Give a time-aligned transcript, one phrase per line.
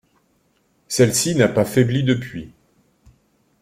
[0.87, 2.51] Celle-ci n'a pas faibli depuis.